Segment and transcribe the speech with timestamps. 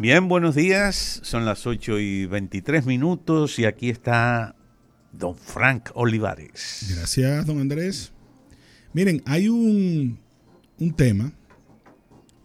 [0.00, 1.20] Bien, buenos días.
[1.24, 4.56] Son las 8 y 23 minutos y aquí está
[5.12, 6.86] don Frank Olivares.
[6.96, 8.10] Gracias, don Andrés.
[8.94, 10.18] Miren, hay un,
[10.78, 11.34] un tema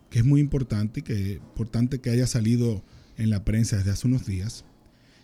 [0.09, 2.83] que es muy importante y que importante que haya salido
[3.15, 4.65] en la prensa desde hace unos días,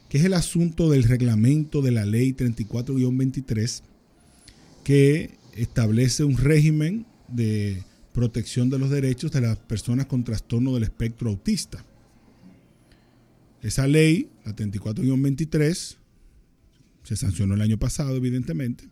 [0.08, 3.82] que es el asunto del reglamento de la ley 34-23
[4.86, 10.84] que establece un régimen de protección de los derechos de las personas con trastorno del
[10.84, 11.84] espectro autista.
[13.62, 15.98] Esa ley, la 34-23,
[17.04, 18.86] se sancionó el año pasado, evidentemente.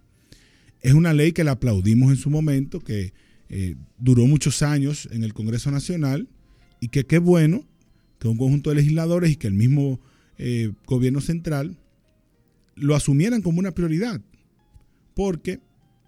[0.81, 3.13] Es una ley que la aplaudimos en su momento, que
[3.49, 6.27] eh, duró muchos años en el Congreso Nacional
[6.79, 7.65] y que qué bueno
[8.19, 9.99] que un conjunto de legisladores y que el mismo
[10.37, 11.77] eh, gobierno central
[12.75, 14.21] lo asumieran como una prioridad.
[15.15, 15.59] Porque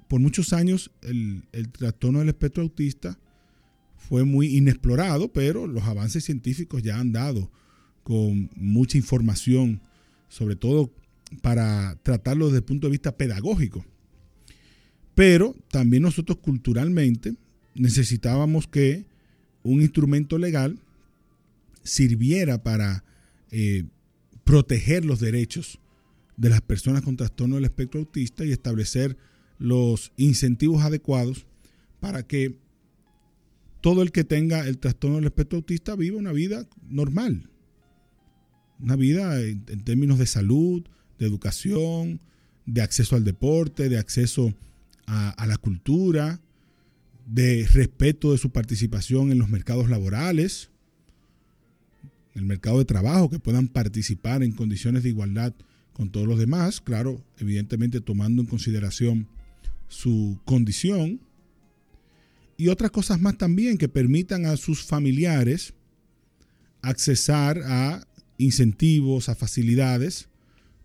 [0.07, 3.17] por muchos años el, el trastorno del espectro autista
[3.97, 7.51] fue muy inexplorado, pero los avances científicos ya han dado
[8.03, 9.81] con mucha información,
[10.29, 10.91] sobre todo
[11.41, 13.85] para tratarlo desde el punto de vista pedagógico.
[15.15, 17.35] Pero también nosotros culturalmente
[17.75, 19.05] necesitábamos que
[19.63, 20.79] un instrumento legal
[21.83, 23.03] sirviera para
[23.51, 23.83] eh,
[24.43, 25.79] proteger los derechos
[26.37, 29.17] de las personas con trastorno del espectro autista y establecer
[29.59, 31.45] los incentivos adecuados
[31.99, 32.55] para que
[33.81, 37.49] todo el que tenga el trastorno del espectro autista viva una vida normal,
[38.81, 40.83] una vida en, términos de salud,
[41.19, 42.19] de educación,
[42.65, 44.53] de acceso al deporte, de acceso
[45.05, 46.39] a, a, la cultura,
[47.25, 50.69] de respeto de su participación en los mercados laborales,
[52.33, 55.53] en el mercado de trabajo, que puedan participar en condiciones de igualdad
[55.93, 59.27] con todos los demás, claro, evidentemente tomando en consideración
[59.87, 61.19] su condición,
[62.57, 65.73] y otras cosas más también que permitan a sus familiares
[66.81, 68.07] accesar a
[68.43, 70.29] incentivos, a facilidades,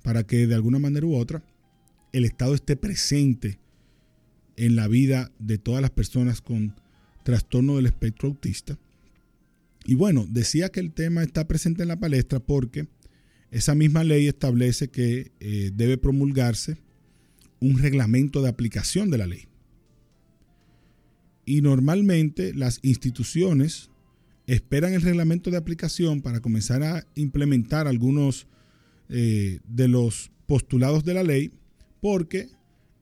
[0.02, 1.42] para que de alguna manera u otra
[2.12, 3.58] el Estado esté presente
[4.56, 6.74] en la vida de todas las personas con
[7.24, 8.78] trastorno del espectro autista.
[9.84, 12.88] Y bueno, decía que el tema está presente en la palestra porque
[13.50, 16.78] esa misma ley establece que eh, debe promulgarse
[17.60, 19.46] un reglamento de aplicación de la ley.
[21.44, 23.90] Y normalmente las instituciones
[24.46, 28.46] esperan el reglamento de aplicación para comenzar a implementar algunos
[29.08, 31.50] eh, de los postulados de la ley
[32.00, 32.48] porque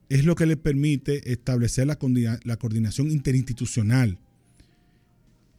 [0.09, 1.97] es lo que le permite establecer la,
[2.43, 4.17] la coordinación interinstitucional.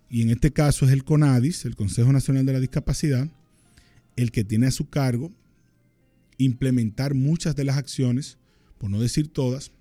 [0.09, 3.29] Y en este caso es el CONADIS, el Consejo Nacional de la Discapacidad,
[4.17, 5.33] el que tiene a su cargo
[6.39, 8.39] implementar muchas de las acciones,
[8.79, 9.73] por no decir todas,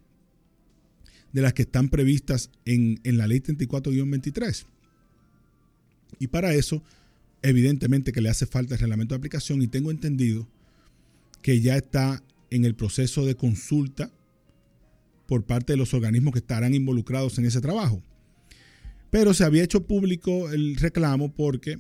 [1.32, 4.66] de las que están previstas en, en la ley 34-23.
[6.20, 6.82] Y para eso,
[7.42, 10.48] evidentemente que le hace falta el reglamento de aplicación y tengo entendido
[11.42, 14.12] que ya está en el proceso de consulta
[15.28, 18.02] por parte de los organismos que estarán involucrados en ese trabajo.
[19.12, 21.78] Pero se había hecho público el reclamo porque,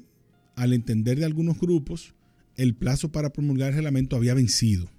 [0.55, 2.13] al entender de algunos grupos,
[2.55, 4.89] el plazo para promulgar el reglamento había vencido.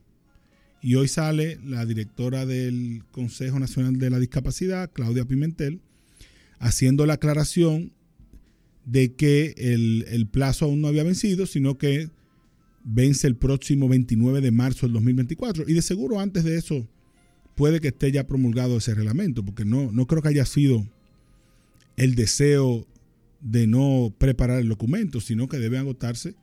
[0.82, 5.80] Y hoy sale la directora del Consejo Nacional de la Discapacidad, Claudia Pimentel,
[6.58, 7.92] haciendo la aclaración
[8.86, 12.08] de que el, el, plazo aún no había vencido, sino que
[12.84, 15.64] vence el próximo 29 de marzo del 2024.
[15.68, 16.88] Y de seguro antes de eso
[17.56, 20.86] puede que esté ya promulgado ese reglamento, porque no, no creo que haya sido
[21.96, 22.86] el deseo
[23.40, 26.36] de no preparar el documento, sino que deben agotarse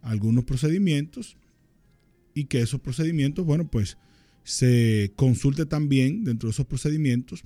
[0.00, 1.36] algunos procedimientos
[2.34, 3.98] y que esos procedimientos, bueno, pues
[4.42, 7.44] se consulte también dentro de esos procedimientos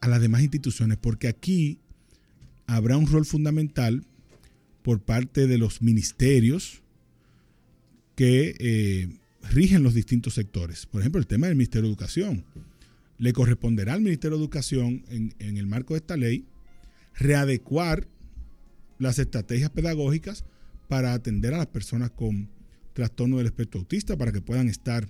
[0.00, 1.78] a las demás instituciones, porque aquí
[2.66, 4.04] habrá un rol fundamental
[4.82, 6.82] por parte de los ministerios
[8.16, 9.08] que eh,
[9.50, 10.86] rigen los distintos sectores.
[10.86, 12.44] Por ejemplo, el tema del Ministerio de Educación.
[13.18, 16.44] Le corresponderá al Ministerio de Educación, en, en el marco de esta ley,
[17.14, 18.08] readecuar
[18.98, 20.44] las estrategias pedagógicas
[20.88, 22.48] para atender a las personas con
[22.92, 25.08] trastorno del espectro autista, para que puedan estar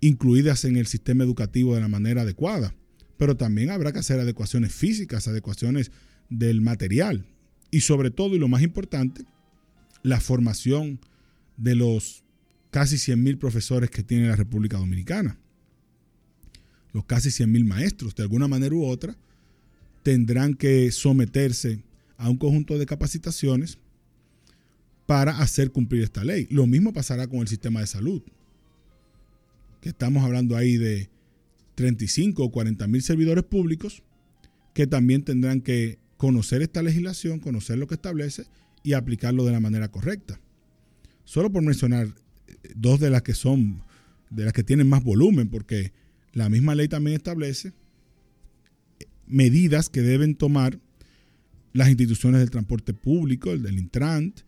[0.00, 2.74] incluidas en el sistema educativo de la manera adecuada.
[3.16, 5.90] Pero también habrá que hacer adecuaciones físicas, adecuaciones
[6.28, 7.26] del material
[7.70, 9.24] y sobre todo, y lo más importante,
[10.02, 11.00] la formación
[11.56, 12.24] de los
[12.70, 15.38] casi 100.000 profesores que tiene la República Dominicana.
[16.92, 19.16] Los casi 100.000 maestros, de alguna manera u otra,
[20.02, 21.82] tendrán que someterse
[22.16, 23.78] a un conjunto de capacitaciones
[25.06, 26.46] para hacer cumplir esta ley.
[26.50, 28.22] Lo mismo pasará con el sistema de salud,
[29.80, 31.10] que estamos hablando ahí de
[31.74, 34.02] 35 o 40 mil servidores públicos
[34.74, 38.44] que también tendrán que conocer esta legislación, conocer lo que establece
[38.82, 40.38] y aplicarlo de la manera correcta.
[41.24, 43.82] Solo por mencionar eh, dos de las que son,
[44.28, 45.92] de las que tienen más volumen, porque
[46.34, 47.72] la misma ley también establece
[49.26, 50.78] medidas que deben tomar
[51.72, 54.40] las instituciones del transporte público, el del Intrant,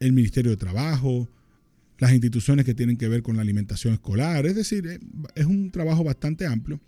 [0.00, 1.28] el Ministerio de Trabajo,
[1.98, 4.44] las instituciones que tienen que ver con la alimentación escolar.
[4.46, 5.00] Es decir, eh,
[5.34, 6.80] es un trabajo bastante amplio.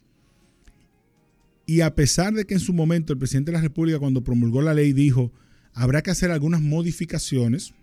[1.70, 4.60] Y a pesar de que en su momento el presidente de la República, cuando promulgó
[4.60, 5.32] la ley, dijo,
[5.72, 7.74] habrá que hacer algunas modificaciones,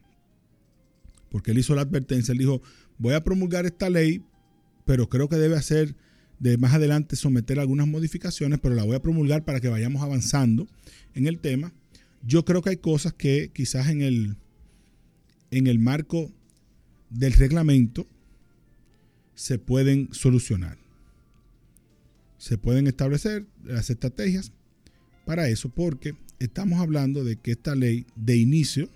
[1.31, 2.61] porque él hizo la advertencia, él dijo,
[2.97, 4.25] voy a promulgar esta ley,
[4.83, 5.95] pero creo que debe hacer
[6.37, 10.67] de más adelante someter algunas modificaciones, pero la voy a promulgar para que vayamos avanzando
[11.15, 11.71] en el tema.
[12.23, 14.35] Yo creo que hay cosas que quizás en el,
[15.49, 16.29] en el marco
[17.09, 18.05] del reglamento
[19.33, 20.77] se pueden solucionar.
[22.47, 24.53] Se pueden establecer las estrategias
[25.25, 28.87] para eso, porque estamos hablando de que esta ley de inicio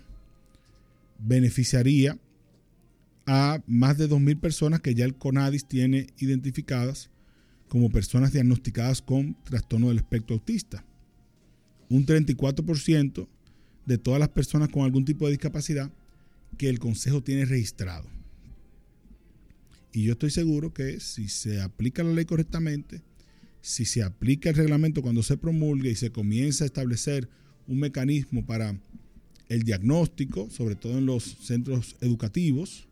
[1.18, 2.18] beneficiaría
[3.26, 7.10] a más de 2.000 personas que ya el CONADIS tiene identificadas
[7.68, 10.82] como personas diagnosticadas con trastorno del espectro autista.
[11.90, 13.28] Un 34%
[13.84, 15.92] de todas las personas con algún tipo de discapacidad
[16.56, 18.08] que el Consejo tiene registrado.
[19.92, 23.02] Y yo estoy seguro que si se aplica la ley correctamente,
[23.62, 27.28] si se aplica el reglamento cuando se promulgue y se comienza a establecer
[27.68, 28.76] un mecanismo para
[29.48, 32.88] el diagnóstico, sobre todo en los centros educativos,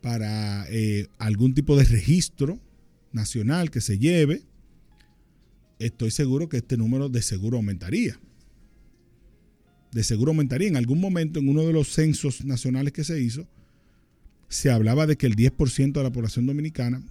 [0.00, 2.60] para eh, algún tipo de registro
[3.12, 4.42] nacional que se lleve,
[5.78, 8.18] estoy seguro que este número de seguro aumentaría.
[9.90, 10.68] De seguro aumentaría.
[10.68, 13.46] En algún momento, en uno de los censos nacionales que se hizo,
[14.48, 17.02] se hablaba de que el 10% de la población dominicana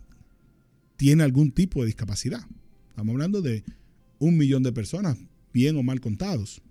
[0.95, 2.41] tiene algún tipo de discapacidad.
[3.01, 3.63] Estamos hablando de
[4.19, 5.17] un millón de personas,
[5.51, 6.61] bien o mal contados.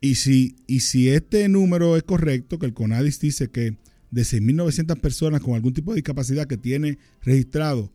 [0.00, 3.76] Y si, y si este número es correcto, que el CONADIS dice que
[4.10, 7.92] de 6.900 personas con algún tipo de discapacidad que tiene registrado,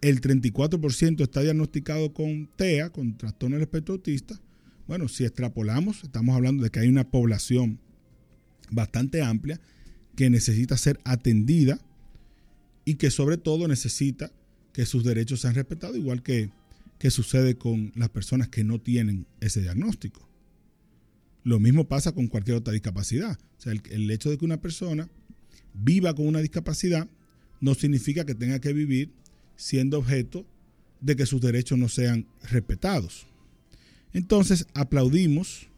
[0.00, 4.40] el 34% está diagnosticado con TEA, con trastorno del espectro autista.
[4.86, 7.80] Bueno, si extrapolamos, estamos hablando de que hay una población
[8.70, 9.60] bastante amplia
[10.14, 11.80] que necesita ser atendida
[12.84, 14.30] y que sobre todo necesita
[14.80, 16.48] que sus derechos sean respetados, igual que,
[16.98, 20.26] que sucede con las personas que no tienen ese diagnóstico.
[21.44, 23.38] Lo mismo pasa con cualquier otra discapacidad.
[23.58, 25.10] O sea, el, el hecho de que una persona
[25.74, 27.10] viva con una discapacidad
[27.60, 29.12] no significa que tenga que vivir
[29.54, 30.46] siendo objeto
[31.02, 33.26] de que sus derechos no sean respetados.
[34.14, 35.68] Entonces aplaudimos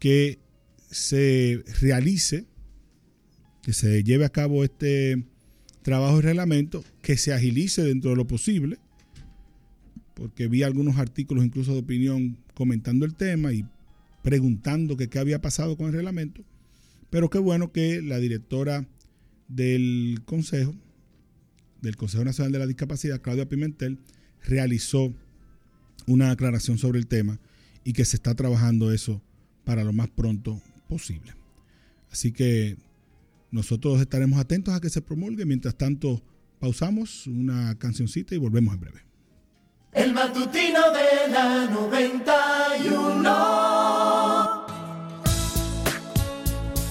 [0.00, 0.40] que
[0.90, 2.46] se realice,
[3.62, 5.24] que se lleve a cabo este
[5.86, 8.80] trabajo de reglamento, que se agilice dentro de lo posible,
[10.14, 13.64] porque vi algunos artículos incluso de opinión comentando el tema y
[14.24, 16.42] preguntando que qué había pasado con el reglamento.
[17.08, 18.84] Pero qué bueno que la directora
[19.46, 20.74] del Consejo,
[21.82, 24.00] del Consejo Nacional de la Discapacidad, Claudia Pimentel,
[24.42, 25.14] realizó
[26.08, 27.38] una aclaración sobre el tema
[27.84, 29.22] y que se está trabajando eso
[29.62, 31.32] para lo más pronto posible.
[32.10, 32.76] Así que
[33.56, 35.46] nosotros estaremos atentos a que se promulgue.
[35.46, 36.22] Mientras tanto,
[36.60, 39.00] pausamos una cancioncita y volvemos en breve.
[39.92, 43.75] El matutino de la 91.